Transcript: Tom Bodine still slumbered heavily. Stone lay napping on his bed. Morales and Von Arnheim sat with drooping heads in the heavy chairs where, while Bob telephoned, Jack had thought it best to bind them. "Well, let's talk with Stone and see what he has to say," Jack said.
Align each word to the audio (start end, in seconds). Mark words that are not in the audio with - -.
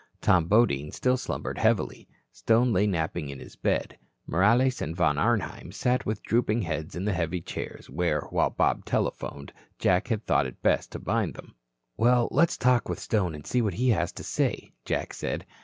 Tom 0.19 0.47
Bodine 0.47 0.89
still 0.91 1.15
slumbered 1.15 1.59
heavily. 1.59 2.07
Stone 2.31 2.73
lay 2.73 2.87
napping 2.87 3.31
on 3.31 3.37
his 3.37 3.55
bed. 3.55 3.99
Morales 4.25 4.81
and 4.81 4.95
Von 4.95 5.19
Arnheim 5.19 5.71
sat 5.71 6.07
with 6.07 6.23
drooping 6.23 6.63
heads 6.63 6.95
in 6.95 7.05
the 7.05 7.13
heavy 7.13 7.39
chairs 7.39 7.87
where, 7.87 8.21
while 8.31 8.49
Bob 8.49 8.83
telephoned, 8.83 9.53
Jack 9.77 10.07
had 10.07 10.25
thought 10.25 10.47
it 10.47 10.63
best 10.63 10.91
to 10.93 10.97
bind 10.99 11.35
them. 11.35 11.53
"Well, 11.97 12.29
let's 12.31 12.57
talk 12.57 12.89
with 12.89 12.97
Stone 12.97 13.35
and 13.35 13.45
see 13.45 13.61
what 13.61 13.75
he 13.75 13.89
has 13.89 14.11
to 14.13 14.23
say," 14.23 14.71
Jack 14.85 15.13
said. 15.13 15.45